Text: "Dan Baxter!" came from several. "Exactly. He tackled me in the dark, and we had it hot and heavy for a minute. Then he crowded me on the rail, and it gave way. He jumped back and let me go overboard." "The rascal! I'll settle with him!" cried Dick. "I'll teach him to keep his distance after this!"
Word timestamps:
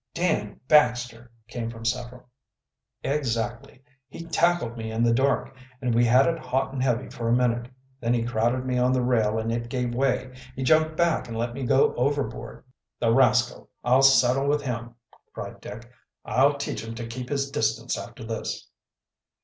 "Dan 0.15 0.59
Baxter!" 0.67 1.29
came 1.47 1.69
from 1.69 1.85
several. 1.85 2.27
"Exactly. 3.03 3.83
He 4.07 4.23
tackled 4.25 4.75
me 4.75 4.91
in 4.91 5.03
the 5.03 5.13
dark, 5.13 5.55
and 5.79 5.93
we 5.93 6.03
had 6.05 6.25
it 6.25 6.39
hot 6.39 6.73
and 6.73 6.81
heavy 6.81 7.07
for 7.07 7.29
a 7.29 7.33
minute. 7.35 7.67
Then 7.99 8.15
he 8.15 8.23
crowded 8.23 8.65
me 8.65 8.79
on 8.79 8.93
the 8.93 9.03
rail, 9.03 9.37
and 9.37 9.51
it 9.51 9.69
gave 9.69 9.93
way. 9.93 10.35
He 10.55 10.63
jumped 10.63 10.97
back 10.97 11.27
and 11.27 11.37
let 11.37 11.53
me 11.53 11.61
go 11.67 11.93
overboard." 11.93 12.63
"The 12.99 13.13
rascal! 13.13 13.69
I'll 13.83 14.01
settle 14.01 14.47
with 14.47 14.63
him!" 14.63 14.95
cried 15.35 15.61
Dick. 15.61 15.87
"I'll 16.25 16.57
teach 16.57 16.83
him 16.83 16.95
to 16.95 17.05
keep 17.05 17.29
his 17.29 17.51
distance 17.51 17.95
after 17.95 18.23
this!" 18.23 18.71